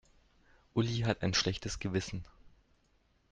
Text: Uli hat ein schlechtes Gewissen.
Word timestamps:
Uli 0.73 1.01
hat 1.01 1.21
ein 1.21 1.35
schlechtes 1.35 1.77
Gewissen. 1.77 2.25